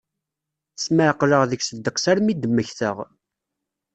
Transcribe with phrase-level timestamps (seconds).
[0.83, 2.97] Smeɛqleɣ deg-s ddeqs armi i d-mmektaɣ.